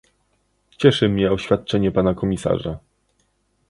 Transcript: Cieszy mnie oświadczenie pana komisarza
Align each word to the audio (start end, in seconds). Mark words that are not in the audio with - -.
Cieszy 0.77 1.09
mnie 1.09 1.31
oświadczenie 1.31 1.91
pana 1.91 2.13
komisarza 2.13 2.79